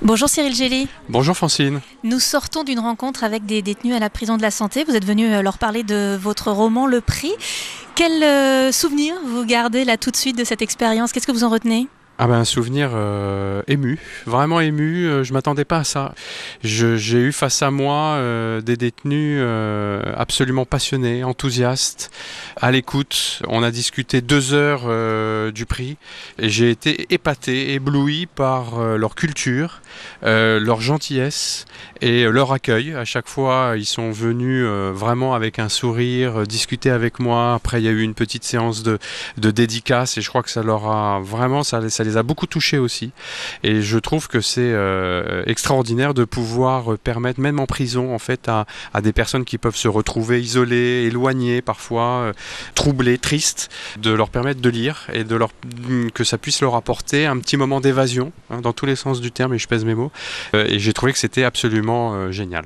Bonjour 0.00 0.28
Cyril 0.28 0.54
Gély. 0.54 0.86
Bonjour 1.08 1.36
Francine. 1.36 1.80
Nous 2.04 2.20
sortons 2.20 2.62
d'une 2.62 2.78
rencontre 2.78 3.24
avec 3.24 3.46
des 3.46 3.62
détenus 3.62 3.96
à 3.96 3.98
la 3.98 4.08
prison 4.08 4.36
de 4.36 4.42
la 4.42 4.52
santé. 4.52 4.84
Vous 4.84 4.94
êtes 4.94 5.04
venu 5.04 5.26
euh, 5.26 5.42
leur 5.42 5.58
parler 5.58 5.82
de 5.82 6.16
votre 6.20 6.52
roman 6.52 6.86
Le 6.86 7.00
Prix. 7.00 7.32
Quel 7.96 8.22
euh, 8.22 8.70
souvenir 8.70 9.16
vous 9.26 9.44
gardez 9.44 9.84
là 9.84 9.96
tout 9.96 10.12
de 10.12 10.16
suite 10.16 10.38
de 10.38 10.44
cette 10.44 10.62
expérience? 10.62 11.10
Qu'est-ce 11.10 11.26
que 11.26 11.32
vous 11.32 11.42
en 11.42 11.48
retenez? 11.48 11.88
Ah 12.20 12.26
ben 12.26 12.34
un 12.34 12.44
souvenir 12.44 12.90
euh, 12.94 13.62
ému, 13.68 13.96
vraiment 14.26 14.60
ému. 14.60 15.06
Euh, 15.06 15.22
je 15.22 15.32
m'attendais 15.32 15.64
pas 15.64 15.78
à 15.78 15.84
ça. 15.84 16.16
J'ai 16.64 17.18
eu 17.18 17.30
face 17.30 17.62
à 17.62 17.70
moi 17.70 18.16
euh, 18.16 18.60
des 18.60 18.76
détenus 18.76 19.40
absolument 20.16 20.64
passionnés, 20.64 21.22
enthousiastes, 21.22 22.10
à 22.56 22.72
l'écoute. 22.72 23.40
On 23.46 23.62
a 23.62 23.70
discuté 23.70 24.20
deux 24.20 24.52
heures 24.52 25.52
du 25.52 25.64
prix 25.64 25.96
et 26.40 26.50
j'ai 26.50 26.70
été 26.70 27.06
épaté, 27.14 27.74
ébloui 27.74 28.26
par 28.26 28.80
leur 28.80 29.14
culture, 29.14 29.80
leur 30.22 30.80
gentillesse 30.80 31.66
et 32.00 32.24
leur 32.24 32.52
accueil. 32.52 32.94
À 32.94 33.04
chaque 33.04 33.28
fois, 33.28 33.74
ils 33.76 33.86
sont 33.86 34.10
venus 34.10 34.66
vraiment 34.92 35.34
avec 35.34 35.58
un 35.58 35.68
sourire, 35.68 36.46
discuter 36.46 36.90
avec 36.90 37.20
moi. 37.20 37.54
Après, 37.54 37.80
il 37.80 37.84
y 37.84 37.88
a 37.88 37.92
eu 37.92 38.02
une 38.02 38.14
petite 38.14 38.44
séance 38.44 38.82
de, 38.82 38.98
de 39.36 39.50
dédicace 39.50 40.18
et 40.18 40.20
je 40.20 40.28
crois 40.28 40.42
que 40.42 40.50
ça 40.50 40.62
leur 40.62 40.90
a 40.90 41.20
vraiment 41.20 41.62
ça, 41.62 41.88
ça 41.88 42.04
les 42.08 42.16
a 42.16 42.22
beaucoup 42.22 42.46
touchés 42.46 42.78
aussi. 42.78 43.12
Et 43.62 43.82
je 43.82 43.98
trouve 43.98 44.28
que 44.28 44.40
c'est 44.40 44.60
euh, 44.60 45.42
extraordinaire 45.46 46.14
de 46.14 46.24
pouvoir 46.24 46.98
permettre, 46.98 47.40
même 47.40 47.60
en 47.60 47.66
prison, 47.66 48.14
en 48.14 48.18
fait, 48.18 48.48
à, 48.48 48.66
des 49.00 49.12
personnes 49.12 49.44
qui 49.44 49.58
peuvent 49.58 49.76
se 49.76 49.88
retrouver 49.88 50.40
isolées, 50.40 51.04
éloignées, 51.06 51.62
parfois 51.62 52.02
euh, 52.02 52.32
troublées, 52.74 53.18
tristes, 53.18 53.68
de 53.98 54.10
leur 54.10 54.30
permettre 54.30 54.60
de 54.60 54.68
lire 54.70 55.06
et 55.12 55.24
de 55.24 55.36
leur 55.36 55.50
que 56.14 56.24
ça 56.24 56.38
puisse 56.38 56.60
leur 56.60 56.74
apporter 56.74 57.26
un 57.26 57.38
petit 57.38 57.56
moment 57.56 57.80
d'évasion, 57.80 58.32
hein, 58.50 58.60
dans 58.60 58.72
tous 58.72 58.86
les 58.86 58.96
sens 58.96 59.20
du 59.20 59.30
terme, 59.30 59.54
et 59.54 59.58
je 59.58 59.68
pèse 59.68 59.84
mes 59.84 59.94
mots. 59.94 60.12
Euh, 60.54 60.66
et 60.68 60.78
j'ai 60.78 60.92
trouvé 60.92 61.12
que 61.12 61.18
c'était 61.18 61.44
absolument 61.44 62.32
génial. 62.32 62.64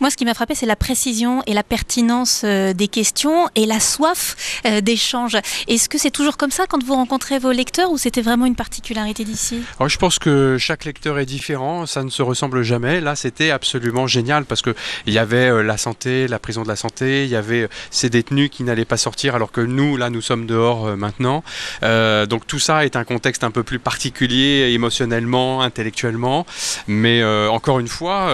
Moi, 0.00 0.10
ce 0.10 0.16
qui 0.16 0.24
m'a 0.24 0.34
frappé, 0.34 0.54
c'est 0.54 0.66
la 0.66 0.76
précision 0.76 1.42
et 1.46 1.54
la 1.54 1.64
pertinence 1.64 2.42
euh, 2.44 2.72
des 2.72 2.86
questions 2.86 3.48
et 3.56 3.66
la 3.66 3.80
soif 3.80 4.60
euh, 4.64 4.80
d'échange. 4.80 5.36
Est-ce 5.66 5.88
que 5.88 5.98
c'est 5.98 6.12
toujours 6.12 6.36
comme 6.36 6.52
ça 6.52 6.66
quand 6.68 6.82
vous 6.84 6.94
rencontrez 6.94 7.40
vos 7.40 7.50
lecteurs 7.50 7.90
ou 7.90 7.98
c'était 7.98 8.22
vraiment 8.22 8.46
une 8.46 8.54
particularité 8.54 9.24
d'ici? 9.24 9.60
Je 9.84 9.96
pense 9.96 10.20
que 10.20 10.56
chaque 10.56 10.84
lecteur 10.84 11.18
est 11.18 11.26
différent, 11.26 11.84
ça 11.86 12.04
ne 12.04 12.10
se 12.10 12.22
ressemble 12.22 12.62
jamais. 12.62 13.00
Là, 13.00 13.16
c'était 13.16 13.50
absolument 13.50 14.06
génial 14.06 14.44
parce 14.44 14.62
qu'il 14.62 14.74
y 15.08 15.18
avait 15.18 15.48
euh, 15.48 15.62
la 15.62 15.76
santé, 15.76 16.28
la 16.28 16.38
prison 16.38 16.62
de 16.62 16.68
la 16.68 16.76
santé, 16.76 17.24
il 17.24 17.30
y 17.30 17.36
avait 17.36 17.68
ces 17.90 18.08
détenus 18.08 18.50
qui 18.50 18.62
n'allaient 18.62 18.84
pas 18.84 18.98
sortir 18.98 19.34
alors 19.34 19.50
que 19.50 19.60
nous, 19.60 19.96
là, 19.96 20.10
nous 20.10 20.22
sommes 20.22 20.46
dehors 20.46 20.96
maintenant. 20.96 21.42
donc 21.82 22.46
tout 22.46 22.58
ça 22.58 22.84
est 22.84 22.94
un 22.94 23.04
contexte 23.04 23.42
un 23.42 23.50
peu 23.50 23.64
plus 23.64 23.78
particulier 23.78 24.70
émotionnellement, 24.72 25.62
intellectuellement. 25.62 26.46
Mais 26.86 27.24
encore 27.24 27.80
une 27.80 27.88
fois, 27.88 28.32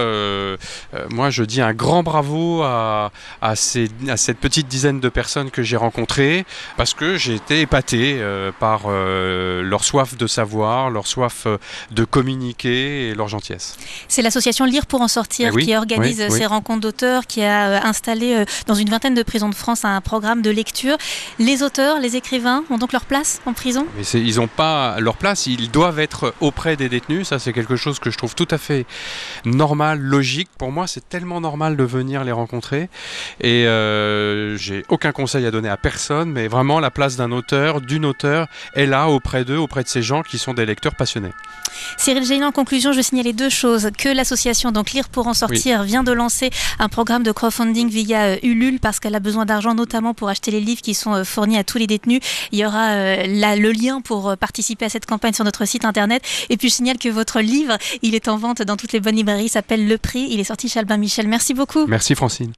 moi, 1.09 1.29
je 1.29 1.43
dis 1.43 1.54
un 1.61 1.73
grand 1.73 2.03
bravo 2.03 2.61
à, 2.63 3.11
à, 3.41 3.55
cette 3.55 4.39
petite 4.39 4.67
dizaine 4.67 4.99
de 4.99 5.09
personnes 5.09 5.51
que 5.51 5.63
j'ai 5.63 5.77
rencontrées 5.77 6.45
parce 6.77 6.93
que 6.93 7.17
j'ai 7.17 7.35
été 7.35 7.61
épaté 7.61 8.17
euh, 8.19 8.51
par 8.59 8.83
euh, 8.87 9.61
leur 9.61 9.83
soif 9.83 10.17
de 10.17 10.27
savoir, 10.27 10.89
leur 10.89 11.07
soif 11.07 11.43
euh, 11.45 11.57
de 11.91 12.03
communiquer 12.05 13.09
et 13.09 13.15
leur 13.15 13.27
gentillesse. 13.27 13.77
C'est 14.07 14.21
l'association 14.21 14.65
Lire 14.65 14.85
pour 14.85 15.01
en 15.01 15.07
sortir 15.07 15.53
eh 15.55 15.63
qui 15.63 15.75
organise 15.75 16.27
ces 16.29 16.45
rencontres 16.45 16.81
d'auteurs, 16.81 17.27
qui 17.27 17.43
a 17.43 17.85
installé 17.85 18.45
dans 18.67 18.73
une 18.73 18.89
vingtaine 18.89 19.13
de 19.13 19.23
prisons 19.23 19.49
de 19.49 19.55
France 19.55 19.85
un 19.85 20.01
programme 20.01 20.41
de 20.41 20.49
lecture. 20.49 20.97
Les 21.39 21.63
auteurs, 21.63 21.99
les 21.99 22.15
écrivains 22.15 22.63
ont 22.69 22.77
donc 22.77 22.93
leur 22.93 23.05
place 23.05 23.41
en 23.45 23.53
prison? 23.53 23.85
Mais 23.97 24.03
Ils 24.19 24.37
n'ont 24.37 24.47
pas 24.47 24.99
leur 24.99 25.17
place, 25.17 25.47
ils 25.47 25.69
doivent 25.69 25.99
être 25.99 26.33
auprès 26.39 26.75
des 26.75 26.89
détenus. 26.89 27.27
Ça, 27.27 27.39
c'est 27.39 27.53
quelque 27.53 27.75
chose 27.75 27.99
que 27.99 28.09
je 28.09 28.17
trouve 28.17 28.35
tout 28.35 28.47
à 28.51 28.57
fait 28.57 28.85
normal, 29.45 29.99
logique. 29.99 30.49
Pour 30.57 30.71
moi, 30.71 30.87
c'est 30.87 31.07
tellement 31.07 31.41
normal 31.45 31.77
de 31.77 31.83
venir 31.83 32.23
les 32.23 32.31
rencontrer. 32.31 32.89
Et 33.39 33.67
euh, 33.67 34.57
j'ai 34.57 34.83
aucun 34.89 35.11
conseil 35.11 35.45
à 35.45 35.51
donner 35.51 35.69
à 35.69 35.77
personne, 35.77 36.31
mais 36.31 36.47
vraiment 36.47 36.79
la 36.79 36.89
place 36.89 37.17
d'un 37.17 37.31
auteur, 37.31 37.81
d'une 37.81 38.03
auteur, 38.03 38.47
est 38.73 38.87
là 38.87 39.09
auprès 39.09 39.45
d'eux, 39.45 39.57
auprès 39.57 39.83
de 39.83 39.87
ces 39.87 40.01
gens 40.01 40.23
qui 40.23 40.39
sont 40.39 40.55
des 40.55 40.65
lecteurs 40.65 40.95
passionnés. 40.95 41.33
Cyril 41.97 42.25
Gélinan, 42.25 42.47
en 42.47 42.51
conclusion, 42.51 42.93
je 42.93 43.01
signalais 43.01 43.33
deux 43.33 43.49
choses. 43.49 43.89
Que 43.95 44.09
l'association 44.09 44.71
donc 44.71 44.91
Lire 44.91 45.09
pour 45.09 45.27
en 45.27 45.35
sortir 45.35 45.83
vient 45.83 46.03
de 46.03 46.11
lancer 46.11 46.49
un 46.79 46.89
programme 46.89 47.21
de 47.21 47.31
crowdfunding 47.31 47.89
via 47.89 48.21
euh, 48.23 48.37
Ulule 48.41 48.79
parce 48.79 48.99
qu'elle 48.99 49.15
a 49.15 49.19
besoin 49.19 49.45
d'argent 49.45 49.75
notamment 49.75 50.13
pour 50.15 50.29
acheter 50.29 50.49
les 50.49 50.61
livres 50.61 50.81
qui 50.81 50.95
sont 50.95 51.13
euh, 51.13 51.23
fournis 51.23 51.57
à 51.57 51.63
tous 51.63 51.77
les 51.77 51.85
détenus. 51.85 52.21
Il 52.51 52.59
y 52.59 52.65
aura 52.65 52.95
le 52.95 53.71
lien 53.71 54.01
pour 54.01 54.35
participer 54.37 54.85
à 54.85 54.89
cette 54.89 55.05
campagne 55.05 55.33
sur 55.33 55.45
notre 55.45 55.65
site 55.65 55.85
internet. 55.85 56.23
Et 56.49 56.57
puis 56.57 56.69
je 56.69 56.75
signale 56.75 56.97
que 56.97 57.09
votre 57.09 57.39
livre, 57.41 57.77
il 58.01 58.15
est 58.15 58.27
en 58.27 58.37
vente 58.37 58.61
dans 58.61 58.77
toutes 58.77 58.93
les 58.93 58.99
bonnes 58.99 59.15
librairies, 59.15 59.49
s'appelle 59.49 59.87
Le 59.87 59.97
Prix. 59.97 60.27
Il 60.31 60.39
est 60.39 60.45
sorti 60.45 60.69
chez 60.69 60.79
Albin 60.79 60.97
Michel. 60.97 61.27
Merci 61.35 61.53
beaucoup. 61.53 61.85
Merci 61.85 62.15
Francine. 62.15 62.53